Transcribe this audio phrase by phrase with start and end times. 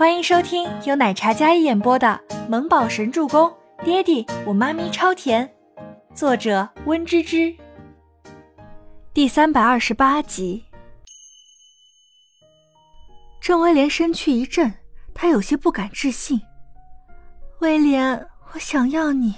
[0.00, 2.18] 欢迎收听由奶茶嘉一演播的
[2.48, 3.46] 《萌宝神助攻》，
[3.84, 5.54] 爹地我妈咪超甜，
[6.14, 7.54] 作者温芝芝。
[9.12, 10.64] 第三百二十八集。
[13.42, 14.72] 郑威廉身躯一震，
[15.12, 16.40] 他有些不敢置信
[17.60, 19.34] ：“威廉，我想要你。”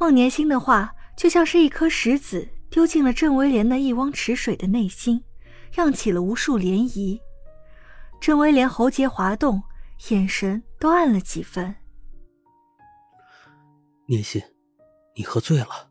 [0.00, 5.22] 孟年星的话就像是一颗石子丢进了郑威廉那一汪池水的内心，
[5.76, 7.20] 漾起了无数涟漪。
[8.24, 9.62] 郑威廉喉结滑动，
[10.08, 11.76] 眼神都暗了几分。
[14.06, 14.42] 念心，
[15.14, 15.90] 你喝醉了。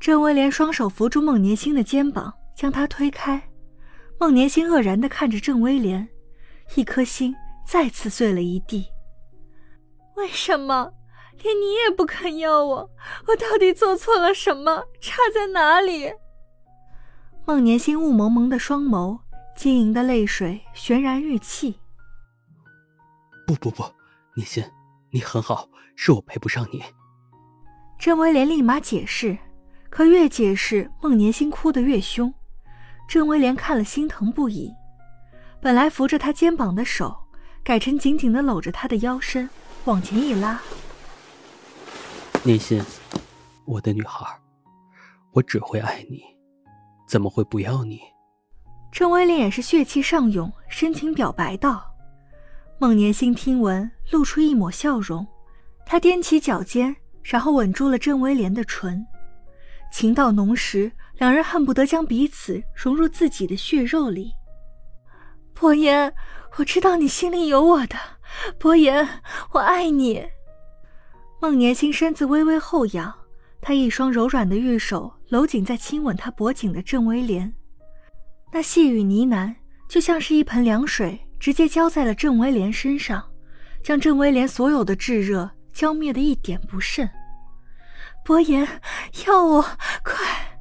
[0.00, 3.50] 郑威廉双手扶住孟年星的肩膀，将他推开。
[4.18, 6.08] 孟年星愕然的看着郑威廉，
[6.76, 7.36] 一颗心
[7.68, 8.86] 再次碎了一地。
[10.16, 10.94] 为什么
[11.42, 12.90] 连你也不肯要我？
[13.26, 14.84] 我到底做错了什么？
[14.98, 16.10] 差在哪里？
[17.44, 19.23] 孟年星雾蒙蒙的双眸。
[19.54, 21.78] 晶莹的泪水悬然欲泣。
[23.46, 23.84] 不不不，
[24.34, 24.64] 念心，
[25.10, 26.82] 你很好，是我配不上你。
[27.98, 29.38] 郑威廉立马解释，
[29.88, 32.32] 可越解释，孟年心哭得越凶。
[33.08, 34.72] 郑威廉看了心疼不已，
[35.60, 37.14] 本来扶着他肩膀的手，
[37.62, 39.48] 改成紧紧的搂着他的腰身，
[39.84, 40.60] 往前一拉。
[42.42, 42.82] 念心，
[43.66, 44.26] 我的女孩，
[45.32, 46.22] 我只会爱你，
[47.06, 48.00] 怎么会不要你？
[48.94, 51.84] 郑威廉也是血气上涌，深情表白道
[52.78, 55.26] ：“孟年星听闻，露出一抹笑容。
[55.84, 59.04] 他踮起脚尖，然后吻住了郑威廉的唇。
[59.92, 64.30] 情到浓时，两人恨不得将彼此融入自己的血肉里。
[65.54, 66.14] 伯言，
[66.56, 67.96] 我知道你心里有我的，
[68.60, 69.08] 伯言，
[69.54, 70.24] 我爱你。”
[71.42, 73.12] 孟年星身子微微后仰，
[73.60, 77.52] 他一双柔软的玉手搂紧在亲吻他脖颈的郑威廉。
[78.54, 79.52] 那细雨呢喃，
[79.88, 83.20] 就像是一盆凉水，直接浇在了郑威廉身上，
[83.82, 87.08] 将郑威廉所有的炙热浇灭的一点不剩。
[88.24, 88.80] 伯言，
[89.26, 89.60] 要我
[90.04, 90.60] 快！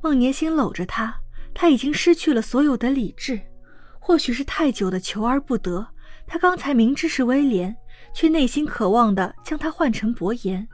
[0.00, 1.16] 孟年星搂着他，
[1.52, 3.40] 他已经失去了所有的理智，
[3.98, 5.84] 或许是太久的求而不得，
[6.28, 7.76] 他刚才明知是威廉，
[8.14, 10.68] 却内心渴望的将他换成伯言。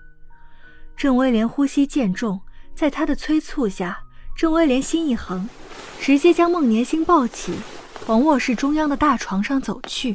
[0.99, 2.39] 郑威廉呼吸渐重，
[2.75, 3.99] 在他的催促下，
[4.37, 5.49] 郑威廉心一横。
[6.05, 7.55] 直接将孟年星抱起，
[8.09, 10.15] 往卧室中央的大床上走去。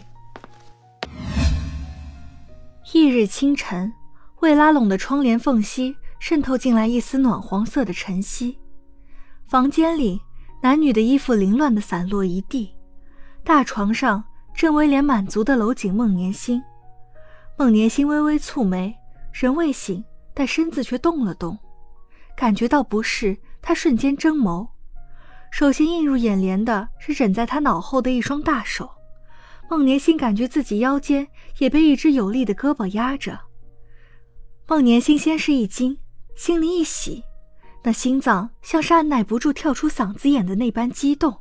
[2.94, 3.92] 翌日清晨，
[4.42, 8.60] 未拉拢的窗帘缝隙渗透进来一丝暖黄色的晨曦。
[9.48, 10.22] 房间里，
[10.62, 12.72] 男女的衣服凌乱的散落一地。
[13.44, 14.24] 大床上，
[14.54, 16.62] 郑威廉满足的搂紧孟年星。
[17.58, 18.96] 孟年星微微蹙眉，
[19.34, 21.58] 人未醒，但身子却动了动。
[22.38, 24.68] 感觉到不适，他瞬间睁眸。
[25.52, 28.90] 首先映入眼帘的是枕在他脑后的一双大手，
[29.70, 31.28] 孟年星感觉自己腰间
[31.58, 33.40] 也被一只有力的胳膊压着。
[34.68, 35.98] 孟年星先是一惊，
[36.36, 37.24] 心里一喜，
[37.84, 41.36] 那心脏像是按耐不住跳出嗓子眼的那般激动。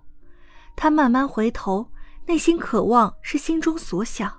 [0.75, 1.91] 他慢慢回头，
[2.27, 4.33] 内心渴望是心中所想，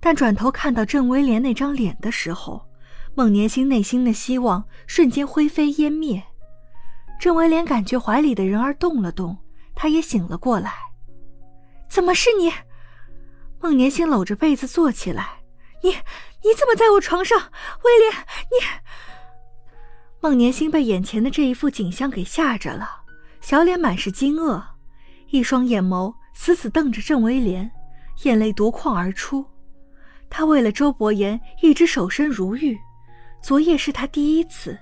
[0.00, 2.66] 但转头看到郑威廉那张脸的时候，
[3.14, 6.22] 孟年星内心的希望瞬间灰飞烟灭。
[7.18, 9.38] 郑威廉感觉怀里的人儿动了动，
[9.74, 10.72] 他也醒了过来。
[11.88, 12.52] 怎么是你？
[13.60, 15.40] 孟年星搂着被子坐起来。
[15.82, 17.38] 你你怎么在我床上？
[17.38, 18.66] 威廉，你……
[20.20, 22.88] 孟年星被眼前的这一副景象给吓着了，
[23.40, 24.62] 小脸满是惊愕，
[25.30, 27.70] 一双眼眸死死瞪着郑威廉，
[28.22, 29.44] 眼泪夺眶而出。
[30.28, 32.78] 他为了周伯言一直守身如玉，
[33.42, 34.78] 昨夜是他第一次。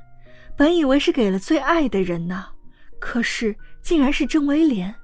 [0.57, 2.47] 本以为是给了最爱的人呢，
[2.99, 4.95] 可是竟然是郑威廉。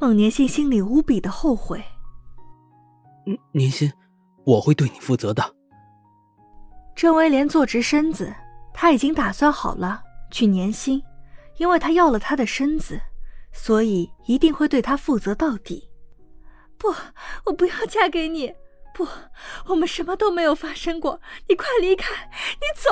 [0.00, 1.82] 孟年心心里无比的后悔。
[3.26, 3.92] 嗯，年心，
[4.44, 5.54] 我会对你负责的。
[6.94, 8.34] 郑威廉坐直身子，
[8.72, 11.02] 他已经打算好了娶年心，
[11.56, 13.00] 因为他要了他的身子，
[13.52, 15.88] 所以一定会对他负责到底。
[16.76, 16.92] 不，
[17.46, 18.52] 我不要嫁给你！
[18.92, 19.06] 不，
[19.66, 21.20] 我们什么都没有发生过！
[21.48, 22.30] 你快离开！
[22.60, 22.90] 你走！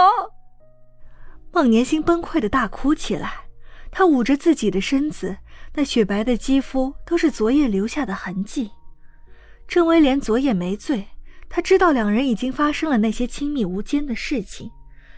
[1.54, 3.30] 孟年星崩溃的大哭起来，
[3.90, 5.36] 他捂着自己的身子，
[5.74, 8.70] 那雪白的肌肤都是昨夜留下的痕迹。
[9.68, 11.06] 郑威廉昨夜没醉，
[11.50, 14.70] 他知道两人已经发生了那些亲密无间的事情，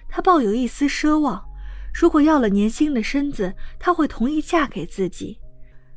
[0.08, 1.40] 他抱有一丝奢望，
[1.94, 5.38] 如果要了年星的身子，他会同意嫁给自己。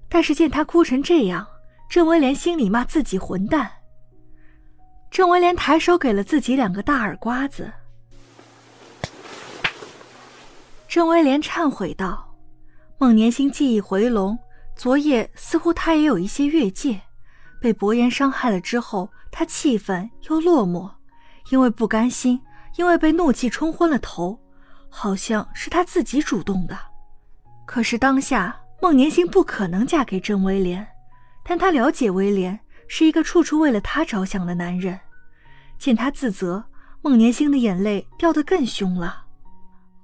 [0.07, 1.48] 但是见他哭成这样，
[1.89, 3.72] 郑威廉心里骂自己混蛋。
[5.10, 7.74] 郑威廉抬手给了自己两个大耳刮子。
[10.98, 12.36] 郑威廉忏悔道
[12.98, 14.36] ：“孟年星记忆回笼，
[14.76, 17.00] 昨夜似乎他也有一些越界，
[17.62, 20.90] 被薄言伤害了之后，他气愤又落寞，
[21.52, 22.42] 因为不甘心，
[22.78, 24.40] 因为被怒气冲昏了头，
[24.90, 26.76] 好像是他自己主动的。
[27.68, 30.88] 可是当下，孟年星不可能嫁给郑威廉，
[31.46, 35.00] 但他了解威廉是一个处处为了他着想的男人。
[35.78, 36.66] 见他自责，
[37.04, 39.26] 孟年星的眼泪掉得更凶了。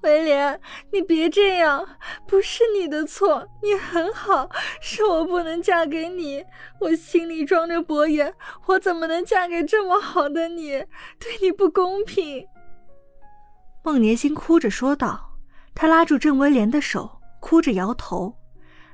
[0.04, 0.60] 威廉，
[0.92, 1.88] 你别这样，
[2.28, 6.44] 不是你的错，你很好，是我不能嫁给你。
[6.80, 8.34] 我心里装着薄言，
[8.68, 10.72] 我怎么能嫁给这么好的你？
[11.20, 12.46] 对你不公平。
[13.84, 15.30] 孟年星哭着说道。
[15.76, 18.32] 他拉住郑威廉的手，哭着摇头，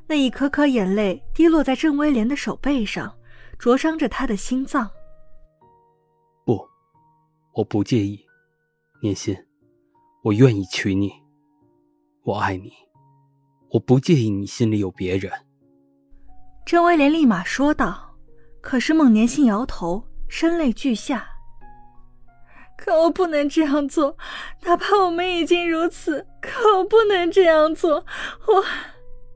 [0.07, 3.13] 那一颗颗眼泪滴落在郑威廉的手背上，
[3.57, 4.89] 灼伤着他的心脏。
[6.45, 6.65] 不，
[7.53, 8.25] 我不介意，
[9.01, 9.35] 年心。
[10.21, 11.13] 我愿意娶你，
[12.24, 12.74] 我爱你，
[13.71, 15.31] 我不介意你心里有别人。
[16.66, 18.07] 郑威廉立马说道。
[18.62, 21.25] 可是孟年心摇头，声泪俱下。
[22.77, 24.18] 可我不能这样做，
[24.63, 28.06] 哪怕我们已经如此，可我不能这样做。
[28.48, 28.63] 我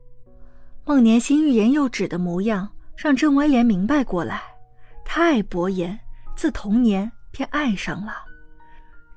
[0.84, 4.42] 孟年心欲言又止的模样，让郑威廉明白过来，
[5.06, 5.98] 他爱伯言，
[6.36, 8.12] 自童年便爱上了。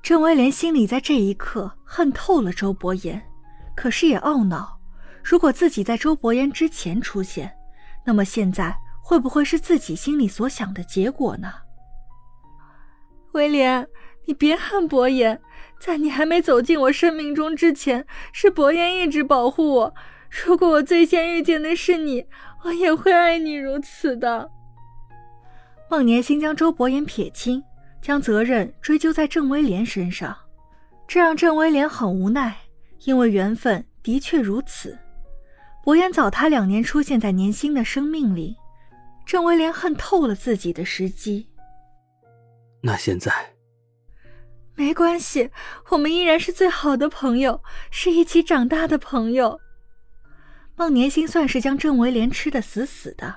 [0.02, 3.22] 郑威廉心里在这一刻恨透了周伯言，
[3.76, 4.78] 可是也懊恼，
[5.22, 7.54] 如果自己在周伯言之前出现，
[8.06, 11.52] 那么现在会不会是自己心里所想的结果呢？
[13.32, 13.86] 威廉，
[14.26, 15.40] 你别恨伯言，
[15.78, 19.94] 在你还没走进我生命中之前，是伯言一直保护我。
[20.30, 22.26] 如果我最先遇见的是你，
[22.64, 24.50] 我也会爱你如此的。
[25.90, 27.62] 孟年心将周伯言撇清。
[28.00, 30.36] 将责任追究在郑威廉身上，
[31.06, 32.56] 这让郑威廉很无奈，
[33.04, 34.98] 因为缘分的确如此。
[35.84, 38.56] 伯言早他两年出现在年薪的生命里，
[39.26, 41.48] 郑威廉恨透了自己的时机。
[42.82, 43.32] 那现在，
[44.74, 45.50] 没关系，
[45.90, 49.58] 我们依然是最好的朋友，是一起长大的朋友。
[50.76, 53.34] 孟年星算是将郑威廉吃得死死的，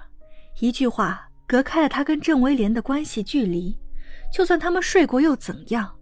[0.60, 3.76] 一句话隔开了他跟郑威廉的关系距离。
[4.32, 5.96] 就算他们睡过又怎样？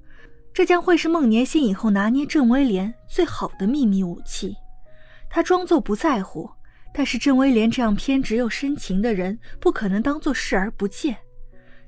[0.51, 4.55] 这将会是孟年心以后拿捏郑威廉最好的秘密武器。
[5.29, 6.49] 他装作不在乎，
[6.91, 11.15] 但是郑威廉这样偏执又深情的人，不可能当做视而不见。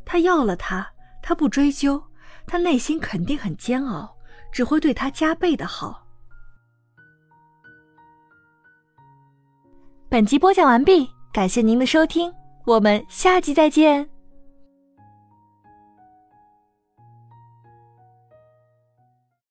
[0.05, 0.87] 他要了他，
[1.23, 2.01] 他不追究，
[2.45, 4.15] 他内心肯定很煎熬，
[4.51, 6.05] 只会对他加倍的好。
[10.07, 12.31] 本集播讲完毕，感谢您的收听，
[12.65, 14.10] 我们下集再见。